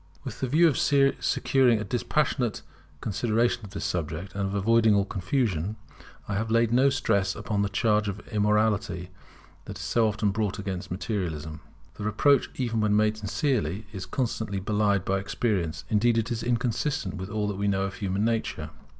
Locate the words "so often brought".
9.85-10.57